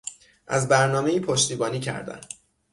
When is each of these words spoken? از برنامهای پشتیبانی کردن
از 0.47 0.67
برنامهای 0.67 1.19
پشتیبانی 1.19 1.79
کردن 1.79 2.21